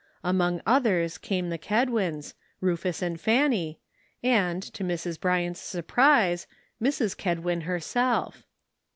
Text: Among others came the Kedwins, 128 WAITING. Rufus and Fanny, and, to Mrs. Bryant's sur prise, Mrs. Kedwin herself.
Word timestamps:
Among 0.23 0.61
others 0.65 1.19
came 1.19 1.51
the 1.51 1.59
Kedwins, 1.59 2.33
128 2.59 2.61
WAITING. 2.61 2.67
Rufus 2.67 3.01
and 3.03 3.21
Fanny, 3.21 3.79
and, 4.23 4.63
to 4.63 4.83
Mrs. 4.83 5.19
Bryant's 5.19 5.61
sur 5.61 5.83
prise, 5.83 6.47
Mrs. 6.81 7.15
Kedwin 7.15 7.65
herself. 7.65 8.47